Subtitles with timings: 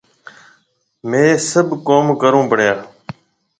[1.09, 2.73] ميه سڀ ڪوم ڪرون پيڙيا۔